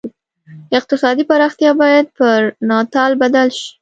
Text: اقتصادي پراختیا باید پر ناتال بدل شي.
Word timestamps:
اقتصادي 0.77 1.23
پراختیا 1.29 1.73
باید 1.81 2.05
پر 2.17 2.41
ناتال 2.69 3.11
بدل 3.21 3.47
شي. 3.59 3.69